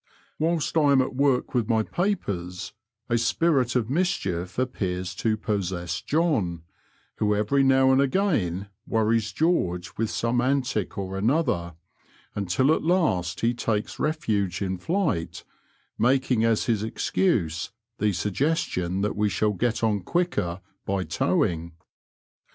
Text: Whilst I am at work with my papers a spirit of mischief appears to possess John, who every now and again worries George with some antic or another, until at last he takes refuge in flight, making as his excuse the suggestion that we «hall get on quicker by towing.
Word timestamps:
Whilst 0.39 0.75
I 0.77 0.93
am 0.93 0.99
at 1.03 1.13
work 1.15 1.53
with 1.53 1.69
my 1.69 1.83
papers 1.83 2.73
a 3.07 3.19
spirit 3.19 3.75
of 3.75 3.87
mischief 3.87 4.57
appears 4.57 5.13
to 5.17 5.37
possess 5.37 6.01
John, 6.01 6.63
who 7.17 7.35
every 7.35 7.61
now 7.61 7.91
and 7.91 8.01
again 8.01 8.67
worries 8.87 9.31
George 9.31 9.91
with 9.97 10.09
some 10.09 10.41
antic 10.41 10.97
or 10.97 11.15
another, 11.19 11.75
until 12.33 12.73
at 12.73 12.81
last 12.81 13.41
he 13.41 13.53
takes 13.53 13.99
refuge 13.99 14.59
in 14.59 14.79
flight, 14.79 15.43
making 15.99 16.43
as 16.45 16.63
his 16.65 16.81
excuse 16.81 17.69
the 17.99 18.11
suggestion 18.11 19.01
that 19.01 19.15
we 19.15 19.29
«hall 19.29 19.53
get 19.53 19.83
on 19.83 19.99
quicker 20.01 20.61
by 20.83 21.03
towing. 21.03 21.73